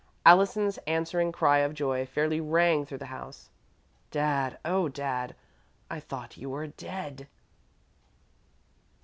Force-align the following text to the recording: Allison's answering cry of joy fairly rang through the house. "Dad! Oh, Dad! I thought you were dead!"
Allison's 0.25 0.79
answering 0.87 1.31
cry 1.31 1.59
of 1.59 1.75
joy 1.75 2.07
fairly 2.07 2.41
rang 2.41 2.87
through 2.87 2.97
the 2.97 3.05
house. 3.13 3.51
"Dad! 4.09 4.57
Oh, 4.65 4.89
Dad! 4.89 5.35
I 5.91 5.99
thought 5.99 6.37
you 6.37 6.49
were 6.49 6.65
dead!" 6.65 7.27